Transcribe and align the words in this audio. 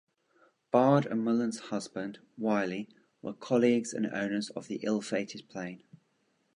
Bard 0.71 1.05
and 1.05 1.23
Mullen's 1.23 1.59
husband, 1.59 2.17
Wylie, 2.35 2.89
were 3.21 3.33
colleagues 3.35 3.93
and 3.93 4.07
owners 4.07 4.49
of 4.49 4.65
the 4.67 4.79
ill-fated 4.81 5.47
plane. 5.47 5.83